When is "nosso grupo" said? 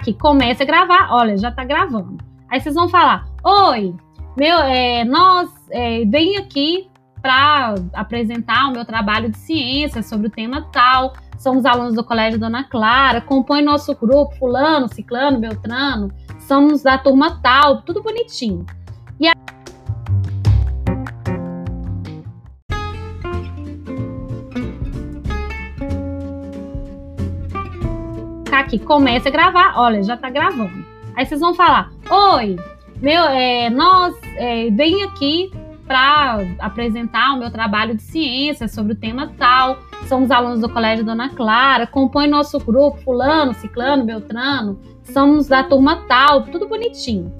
13.62-14.34, 42.26-42.98